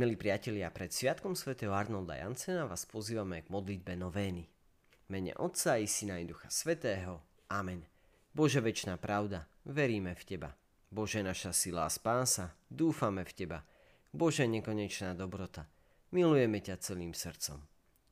Milí 0.00 0.16
priatelia, 0.16 0.72
pred 0.72 0.88
Sviatkom 0.88 1.36
svätého 1.36 1.76
Arnolda 1.76 2.16
Jansena 2.16 2.64
vás 2.64 2.88
pozývame 2.88 3.44
k 3.44 3.52
modlitbe 3.52 4.00
novény. 4.00 4.48
Mene 5.12 5.36
Otca 5.36 5.76
i 5.76 5.84
Syna 5.84 6.16
i 6.16 6.24
Ducha 6.24 6.48
Svetého. 6.48 7.20
Amen. 7.52 7.84
Bože 8.32 8.64
väčšiná 8.64 8.96
pravda, 8.96 9.44
veríme 9.68 10.16
v 10.16 10.24
Teba. 10.24 10.56
Bože 10.88 11.20
naša 11.20 11.52
sila 11.52 11.84
a 11.84 11.92
spása, 11.92 12.56
dúfame 12.72 13.28
v 13.28 13.44
Teba. 13.44 13.60
Bože 14.08 14.48
nekonečná 14.48 15.12
dobrota, 15.12 15.68
milujeme 16.16 16.64
ťa 16.64 16.80
celým 16.80 17.12
srdcom. 17.12 17.60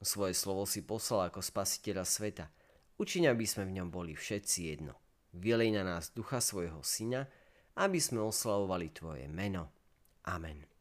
Svoje 0.04 0.36
slovo 0.36 0.68
si 0.68 0.84
poslal 0.84 1.32
ako 1.32 1.40
spasiteľa 1.40 2.04
sveta. 2.04 2.52
Učiň, 3.00 3.32
aby 3.32 3.48
sme 3.48 3.64
v 3.64 3.80
ňom 3.80 3.88
boli 3.88 4.12
všetci 4.12 4.76
jedno. 4.76 4.92
Vylej 5.32 5.72
na 5.72 5.88
nás 5.88 6.12
ducha 6.12 6.44
svojho 6.44 6.84
syna, 6.84 7.24
aby 7.80 7.96
sme 7.96 8.20
oslavovali 8.20 8.92
Tvoje 8.92 9.24
meno. 9.24 9.72
Amen. 10.28 10.77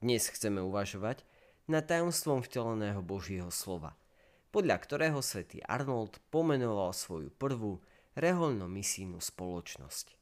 Dnes 0.00 0.32
chceme 0.32 0.64
uvažovať 0.64 1.20
nad 1.68 1.84
tajomstvom 1.84 2.40
vteleného 2.40 3.04
Božieho 3.04 3.52
slova, 3.52 4.00
podľa 4.48 4.80
ktorého 4.80 5.20
svätý 5.20 5.60
Arnold 5.60 6.24
pomenoval 6.32 6.96
svoju 6.96 7.28
prvú 7.28 7.84
rehoľno-misijnú 8.16 9.20
spoločnosť. 9.20 10.16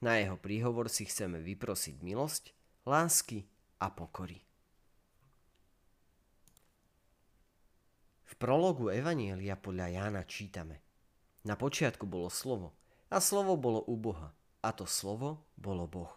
Na 0.00 0.16
jeho 0.16 0.40
príhovor 0.40 0.88
si 0.88 1.04
chceme 1.04 1.44
vyprosiť 1.44 2.00
milosť, 2.00 2.56
lásky 2.88 3.44
a 3.84 3.92
pokory. 3.92 4.40
V 8.24 8.32
prologu 8.40 8.88
Evanielia 8.88 9.60
podľa 9.60 9.92
Jána 9.92 10.24
čítame 10.24 10.80
Na 11.44 11.52
počiatku 11.52 12.08
bolo 12.08 12.32
slovo 12.32 12.72
a 13.12 13.20
slovo 13.20 13.60
bolo 13.60 13.84
u 13.84 13.92
Boha 14.00 14.32
a 14.64 14.72
to 14.72 14.88
slovo 14.88 15.44
bolo 15.52 15.84
Boh. 15.84 16.16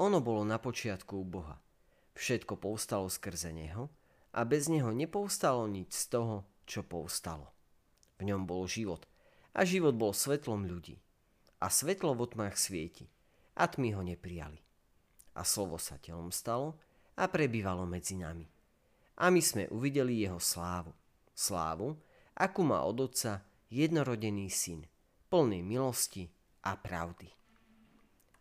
Ono 0.00 0.24
bolo 0.24 0.40
na 0.48 0.56
počiatku 0.56 1.20
u 1.20 1.26
Boha– 1.28 1.60
Všetko 2.14 2.58
povstalo 2.58 3.06
skrze 3.06 3.54
neho 3.54 3.90
a 4.34 4.46
bez 4.46 4.70
neho 4.70 4.90
nepovstalo 4.94 5.66
nič 5.66 5.94
z 5.94 6.04
toho, 6.14 6.36
čo 6.66 6.86
povstalo. 6.86 7.50
V 8.20 8.28
ňom 8.28 8.44
bol 8.44 8.68
život 8.70 9.06
a 9.54 9.66
život 9.66 9.96
bol 9.98 10.14
svetlom 10.14 10.68
ľudí. 10.68 11.00
A 11.60 11.68
svetlo 11.68 12.16
v 12.16 12.24
otmách 12.24 12.56
svieti 12.56 13.04
a 13.58 13.68
tmy 13.68 13.92
ho 13.92 14.02
neprijali. 14.04 14.60
A 15.36 15.44
slovo 15.44 15.76
sa 15.76 16.00
telom 16.00 16.32
stalo 16.32 16.80
a 17.20 17.28
prebývalo 17.28 17.84
medzi 17.84 18.16
nami. 18.16 18.48
A 19.20 19.28
my 19.28 19.40
sme 19.44 19.68
uvideli 19.68 20.24
jeho 20.24 20.40
slávu. 20.40 20.96
Slávu, 21.36 21.96
akú 22.32 22.64
má 22.64 22.80
od 22.84 23.12
otca 23.12 23.44
jednorodený 23.68 24.48
syn, 24.48 24.88
plný 25.28 25.60
milosti 25.60 26.24
a 26.64 26.76
pravdy. 26.80 27.28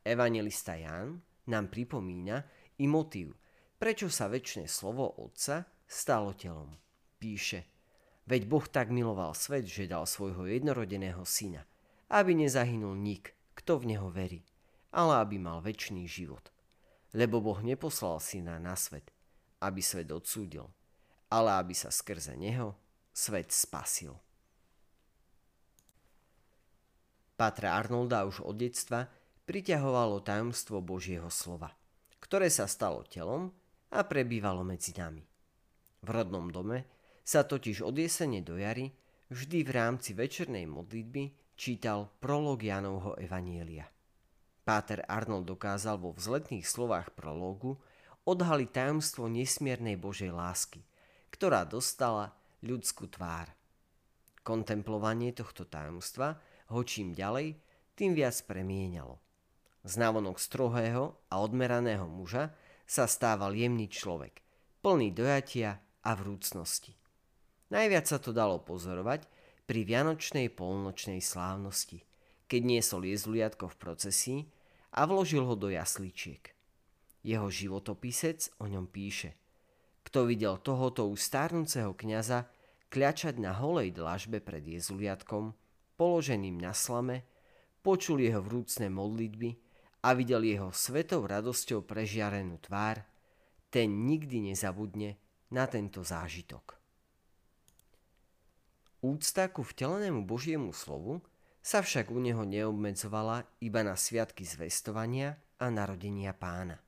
Evangelista 0.03 0.79
Ján 0.79 1.19
nám 1.51 1.67
pripomína 1.67 2.39
i 2.79 2.87
motív, 2.87 3.35
prečo 3.79 4.11
sa 4.11 4.27
väčšie 4.27 4.67
slovo 4.67 5.07
Otca 5.23 5.63
stalo 5.87 6.35
telom. 6.35 6.75
Píše, 7.17 7.65
veď 8.27 8.41
Boh 8.45 8.67
tak 8.67 8.91
miloval 8.91 9.31
svet, 9.33 9.65
že 9.65 9.89
dal 9.89 10.03
svojho 10.03 10.45
jednorodeného 10.45 11.23
syna, 11.23 11.63
aby 12.11 12.35
nezahynul 12.35 12.93
nik, 12.99 13.33
kto 13.55 13.79
v 13.79 13.95
neho 13.95 14.11
verí, 14.11 14.43
ale 14.91 15.23
aby 15.23 15.39
mal 15.39 15.63
väčší 15.63 16.05
život. 16.05 16.51
Lebo 17.15 17.41
Boh 17.41 17.57
neposlal 17.63 18.21
syna 18.21 18.61
na 18.61 18.77
svet, 18.77 19.09
aby 19.63 19.81
svet 19.81 20.11
odsúdil, 20.13 20.67
ale 21.31 21.57
aby 21.57 21.73
sa 21.73 21.89
skrze 21.89 22.37
neho 22.37 22.77
svet 23.15 23.49
spasil. 23.49 24.13
Patra 27.39 27.79
Arnolda 27.79 28.27
už 28.27 28.43
od 28.43 28.59
detstva 28.59 29.07
priťahovalo 29.47 30.19
tajomstvo 30.21 30.83
Božieho 30.83 31.31
slova, 31.31 31.71
ktoré 32.19 32.51
sa 32.51 32.67
stalo 32.67 33.07
telom 33.07 33.55
a 33.93 34.05
prebývalo 34.05 34.61
medzi 34.61 34.93
nami. 34.97 35.23
V 35.99 36.07
rodnom 36.09 36.47
dome 36.49 36.85
sa 37.25 37.45
totiž 37.45 37.85
od 37.85 37.95
jesene 37.97 38.41
do 38.41 38.57
jary 38.57 38.89
vždy 39.29 39.65
v 39.65 39.71
rámci 39.73 40.17
večernej 40.17 40.65
modlitby 40.65 41.53
čítal 41.59 42.09
prolog 42.23 42.63
Janovho 42.63 43.19
Evanielia. 43.19 43.85
Páter 44.63 45.01
Arnold 45.09 45.49
dokázal 45.49 45.97
vo 45.97 46.13
vzletných 46.13 46.65
slovách 46.65 47.13
prológu 47.17 47.81
odhaliť 48.29 48.69
tajomstvo 48.69 49.25
nesmiernej 49.25 49.97
Božej 49.97 50.29
lásky, 50.29 50.85
ktorá 51.33 51.65
dostala 51.65 52.37
ľudskú 52.61 53.09
tvár. 53.09 53.49
Kontemplovanie 54.45 55.33
tohto 55.33 55.65
tajomstva 55.65 56.37
ho 56.69 56.81
čím 56.85 57.17
ďalej, 57.17 57.57
tým 57.97 58.13
viac 58.13 58.37
premienalo. 58.45 59.19
Znávonok 59.83 60.37
strohého 60.37 61.17
a 61.27 61.35
odmeraného 61.41 62.05
muža 62.05 62.53
sa 62.89 63.05
stával 63.05 63.53
jemný 63.53 63.85
človek, 63.85 64.41
plný 64.81 65.13
dojatia 65.13 65.77
a 66.01 66.17
vrúcnosti. 66.17 66.97
Najviac 67.69 68.09
sa 68.09 68.17
to 68.17 68.33
dalo 68.33 68.57
pozorovať 68.65 69.29
pri 69.69 69.85
vianočnej 69.85 70.49
polnočnej 70.49 71.21
slávnosti, 71.21 72.01
keď 72.49 72.61
niesol 72.65 73.05
jezluliatko 73.05 73.69
v 73.69 73.77
procesii 73.77 74.39
a 74.97 75.05
vložil 75.05 75.45
ho 75.45 75.53
do 75.53 75.69
jasličiek. 75.69 76.41
Jeho 77.21 77.45
životopisec 77.45 78.57
o 78.57 78.65
ňom 78.65 78.89
píše 78.89 79.37
Kto 80.01 80.25
videl 80.25 80.57
tohoto 80.57 81.05
už 81.13 81.21
stárnúceho 81.21 81.93
kniaza 81.93 82.49
kľačať 82.89 83.37
na 83.37 83.53
holej 83.53 83.93
dlažbe 83.93 84.41
pred 84.41 84.65
jezuliatkom, 84.65 85.53
položeným 85.93 86.57
na 86.57 86.73
slame, 86.73 87.21
počul 87.85 88.17
jeho 88.25 88.41
vrúcne 88.41 88.89
modlitby 88.89 89.68
a 89.99 90.15
videl 90.15 90.47
jeho 90.47 90.71
svetou 90.71 91.27
radosťou 91.27 91.83
prežiarenú 91.83 92.59
tvár, 92.63 93.03
ten 93.69 94.07
nikdy 94.07 94.51
nezabudne 94.51 95.19
na 95.51 95.67
tento 95.67 96.01
zážitok. 96.01 96.79
Úcta 98.99 99.47
ku 99.47 99.63
vtelenému 99.63 100.27
Božiemu 100.27 100.75
slovu 100.75 101.23
sa 101.63 101.79
však 101.79 102.11
u 102.11 102.19
neho 102.19 102.43
neobmedzovala 102.43 103.47
iba 103.63 103.83
na 103.83 103.95
sviatky 103.95 104.43
zvestovania 104.43 105.39
a 105.59 105.71
narodenia 105.71 106.35
pána. 106.35 106.79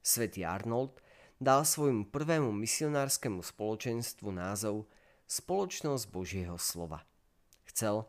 Svetý 0.00 0.44
Arnold 0.44 1.00
dal 1.36 1.64
svojmu 1.64 2.08
prvému 2.08 2.48
misionárskemu 2.52 3.44
spoločenstvu 3.44 4.28
názov 4.32 4.88
Spoločnosť 5.26 6.04
Božieho 6.08 6.56
slova. 6.56 7.02
Chcel, 7.66 8.06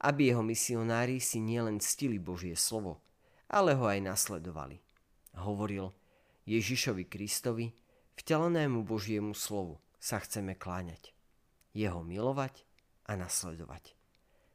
aby 0.00 0.32
jeho 0.32 0.40
misionári 0.40 1.18
si 1.18 1.42
nielen 1.42 1.82
ctili 1.82 2.16
Božie 2.16 2.54
slovo, 2.54 3.02
ale 3.50 3.74
ho 3.74 3.84
aj 3.90 3.98
nasledovali. 3.98 4.78
Hovoril 5.42 5.90
Ježišovi 6.46 7.04
Kristovi, 7.10 7.74
vtelenému 8.22 8.86
Božiemu 8.86 9.34
slovu 9.34 9.82
sa 9.98 10.22
chceme 10.22 10.54
kláňať, 10.54 11.10
jeho 11.74 12.06
milovať 12.06 12.62
a 13.10 13.18
nasledovať. 13.18 13.98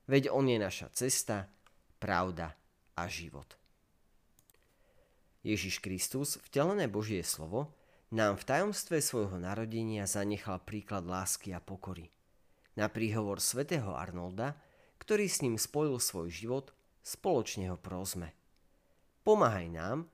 Veď 0.07 0.31
on 0.31 0.47
je 0.47 0.57
naša 0.57 0.87
cesta, 0.95 1.51
pravda 1.99 2.55
a 2.95 3.03
život. 3.11 3.59
Ježiš 5.45 5.83
Kristus, 5.83 6.41
vtelené 6.49 6.89
Božie 6.89 7.21
slovo, 7.21 7.75
nám 8.09 8.39
v 8.39 8.47
tajomstve 8.47 9.03
svojho 9.03 9.37
narodenia 9.37 10.07
zanechal 10.07 10.63
príklad 10.63 11.05
lásky 11.05 11.53
a 11.53 11.61
pokory. 11.61 12.09
Na 12.79 12.89
príhovor 12.89 13.43
svätého 13.43 13.93
Arnolda, 13.93 14.57
ktorý 15.01 15.29
s 15.29 15.41
ním 15.45 15.59
spojil 15.59 16.01
svoj 16.01 16.31
život, 16.31 16.71
spoločne 17.03 17.69
ho 17.69 17.77
prosme– 17.77 18.31
Pomáhaj 19.25 19.73
nám, 19.73 20.05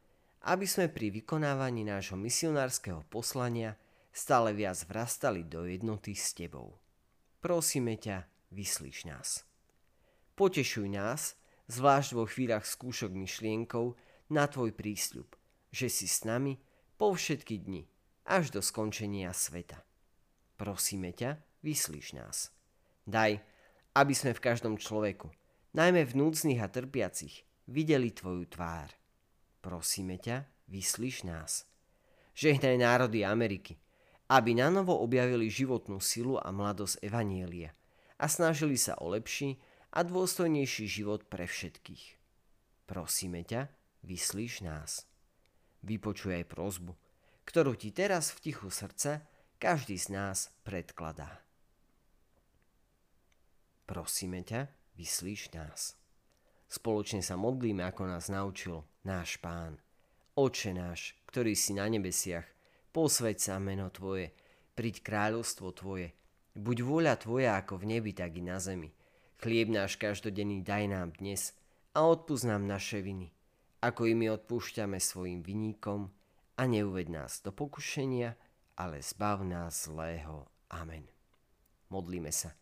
aby 0.48 0.64
sme 0.64 0.88
pri 0.88 1.12
vykonávaní 1.12 1.84
nášho 1.84 2.16
misionárskeho 2.16 3.04
poslania 3.12 3.76
stále 4.16 4.56
viac 4.56 4.80
vrastali 4.88 5.44
do 5.44 5.68
jednoty 5.68 6.16
s 6.16 6.32
Tebou. 6.32 6.80
Prosíme 7.44 8.00
ťa, 8.00 8.24
vyslíš 8.56 9.12
nás. 9.12 9.44
Potešuj 10.40 10.88
nás, 10.88 11.36
zvlášť 11.68 12.16
vo 12.16 12.24
chvíľach 12.24 12.64
skúšok 12.64 13.12
myšlienkou, 13.12 14.00
na 14.32 14.48
Tvoj 14.48 14.72
prísľub, 14.72 15.28
že 15.76 15.92
si 15.92 16.08
s 16.08 16.24
nami 16.24 16.56
po 16.96 17.12
všetky 17.12 17.68
dni, 17.68 17.84
až 18.24 18.56
do 18.56 18.64
skončenia 18.64 19.36
sveta. 19.36 19.84
Prosíme 20.56 21.12
ťa, 21.12 21.36
vyslíš 21.60 22.16
nás. 22.16 22.56
Daj, 23.04 23.44
aby 23.92 24.14
sme 24.16 24.32
v 24.32 24.40
každom 24.40 24.80
človeku, 24.80 25.28
najmä 25.76 26.08
v 26.08 26.16
núdznych 26.16 26.64
a 26.64 26.72
trpiacich, 26.72 27.44
videli 27.68 28.16
Tvoju 28.16 28.48
tvár 28.48 29.01
prosíme 29.62 30.18
ťa, 30.18 30.50
vyslíš 30.68 31.24
nás. 31.24 31.70
Žehnaj 32.36 32.76
národy 32.82 33.22
Ameriky, 33.22 33.78
aby 34.32 34.58
nanovo 34.58 34.98
objavili 35.00 35.52
životnú 35.52 36.02
silu 36.02 36.42
a 36.42 36.50
mladosť 36.50 37.04
Evanielia 37.06 37.78
a 38.18 38.26
snažili 38.26 38.76
sa 38.76 38.98
o 38.98 39.14
lepší 39.14 39.62
a 39.92 40.02
dôstojnejší 40.02 40.86
život 40.88 41.28
pre 41.28 41.46
všetkých. 41.46 42.18
Prosíme 42.88 43.44
ťa, 43.44 43.68
vyslíš 44.04 44.64
nás. 44.66 45.06
Vypočuj 45.84 46.42
aj 46.42 46.46
prozbu, 46.48 46.94
ktorú 47.44 47.76
ti 47.76 47.92
teraz 47.92 48.32
v 48.32 48.52
tichu 48.52 48.70
srdca 48.72 49.26
každý 49.60 50.00
z 50.00 50.16
nás 50.16 50.50
predkladá. 50.64 51.44
Prosíme 53.86 54.42
ťa, 54.42 54.72
vyslíš 54.96 55.52
nás. 55.52 56.01
Spoločne 56.72 57.20
sa 57.20 57.36
modlíme, 57.36 57.84
ako 57.84 58.08
nás 58.08 58.32
naučil 58.32 58.80
náš 59.04 59.36
Pán. 59.44 59.76
Oče 60.40 60.72
náš, 60.72 61.20
ktorý 61.28 61.52
si 61.52 61.76
na 61.76 61.84
nebesiach, 61.92 62.48
posveď 62.96 63.38
sa 63.44 63.60
meno 63.60 63.92
Tvoje, 63.92 64.32
príď 64.72 65.04
kráľovstvo 65.04 65.76
Tvoje. 65.76 66.16
Buď 66.56 66.88
vôľa 66.88 67.20
Tvoja 67.20 67.60
ako 67.60 67.84
v 67.84 68.00
nebi, 68.00 68.16
tak 68.16 68.40
i 68.40 68.44
na 68.48 68.56
zemi. 68.64 68.88
Chlieb 69.44 69.68
náš 69.68 70.00
každodenný 70.00 70.64
daj 70.64 70.88
nám 70.88 71.12
dnes 71.20 71.52
a 71.92 72.08
odpúsť 72.08 72.48
nám 72.48 72.64
naše 72.64 73.04
viny, 73.04 73.36
ako 73.84 74.08
i 74.08 74.16
my 74.16 74.32
odpúšťame 74.32 74.96
svojim 74.96 75.44
viníkom 75.44 76.08
a 76.56 76.64
neuved 76.72 77.12
nás 77.12 77.44
do 77.44 77.52
pokušenia, 77.52 78.40
ale 78.80 79.04
zbav 79.04 79.44
nás 79.44 79.92
zlého. 79.92 80.48
Amen. 80.72 81.04
Modlíme 81.92 82.32
sa. 82.32 82.56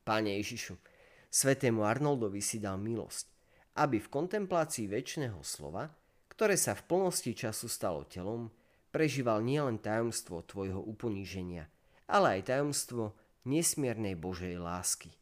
Páne 0.00 0.40
Ježišu, 0.40 0.80
svetému 1.28 1.84
Arnoldovi 1.84 2.40
si 2.40 2.56
dal 2.56 2.80
milosť, 2.80 3.39
aby 3.76 4.02
v 4.02 4.12
kontemplácii 4.12 4.90
väčšného 4.90 5.40
slova, 5.46 5.90
ktoré 6.34 6.56
sa 6.56 6.72
v 6.74 6.86
plnosti 6.88 7.36
času 7.36 7.68
stalo 7.68 8.08
telom, 8.08 8.50
prežíval 8.90 9.44
nielen 9.44 9.78
tajomstvo 9.78 10.42
tvojho 10.42 10.82
uponíženia, 10.82 11.70
ale 12.10 12.40
aj 12.40 12.50
tajomstvo 12.50 13.14
nesmiernej 13.46 14.18
Božej 14.18 14.58
lásky. 14.58 15.14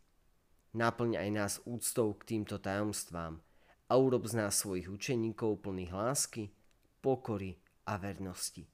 Naplň 0.76 1.18
aj 1.18 1.28
nás 1.32 1.54
úctou 1.64 2.12
k 2.16 2.36
týmto 2.36 2.60
tajomstvám 2.60 3.40
a 3.88 3.92
urob 3.96 4.28
z 4.28 4.36
nás 4.36 4.56
svojich 4.60 4.88
učeníkov 4.88 5.64
plných 5.64 5.92
lásky, 5.92 6.52
pokory 7.00 7.56
a 7.88 7.96
vernosti. 7.96 8.68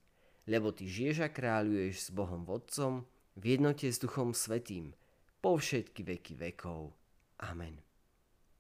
Lebo 0.44 0.74
ty 0.74 0.90
žiješ 0.90 1.24
a 1.24 1.28
kráľuješ 1.30 1.94
s 2.04 2.08
Bohom 2.10 2.44
Vodcom 2.44 3.06
v 3.38 3.56
jednote 3.56 3.88
s 3.88 3.96
Duchom 4.02 4.36
Svetým 4.36 4.92
po 5.40 5.56
všetky 5.56 6.02
veky 6.04 6.34
vekov. 6.36 6.92
Amen. 7.40 7.80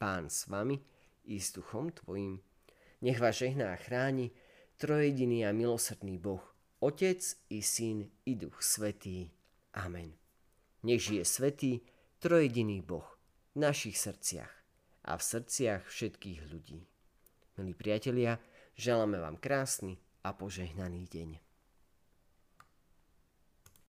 Pán 0.00 0.30
s 0.30 0.48
vami 0.48 0.93
i 1.24 1.40
s 1.40 1.52
Duchom 1.52 1.90
Tvojim. 1.90 2.40
Nech 3.00 3.20
vás 3.20 3.36
žehná 3.36 3.72
a 3.72 3.76
chráni 3.76 4.30
trojediný 4.76 5.46
a 5.46 5.52
milosrdný 5.52 6.18
Boh, 6.18 6.42
Otec 6.80 7.20
i 7.50 7.62
Syn 7.62 8.10
i 8.26 8.34
Duch 8.36 8.62
Svetý. 8.62 9.30
Amen. 9.74 10.12
Nech 10.82 11.02
žije 11.02 11.24
Svetý, 11.24 11.80
trojediný 12.18 12.80
Boh 12.80 13.18
v 13.54 13.64
našich 13.64 13.96
srdciach 13.98 14.52
a 15.04 15.16
v 15.16 15.22
srdciach 15.22 15.88
všetkých 15.88 16.40
ľudí. 16.52 16.84
Milí 17.56 17.72
priatelia, 17.72 18.40
želáme 18.74 19.20
vám 19.20 19.36
krásny 19.38 19.96
a 20.24 20.32
požehnaný 20.32 21.06
deň. 21.06 21.53